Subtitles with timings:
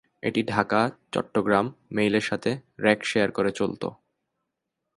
[0.23, 1.65] এটি ঢাকা/চট্টগ্রাম
[1.91, 2.51] মেইলের সাথে
[2.79, 3.87] rake share করে চলতো।